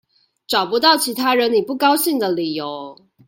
[0.47, 2.99] 找不到其他惹你不高興的理由